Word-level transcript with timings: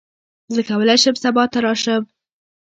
زه 0.53 0.61
کولی 0.69 0.95
شم 1.01 1.15
سبا 1.23 1.43
ته 1.51 1.59
راشم. 1.65 2.03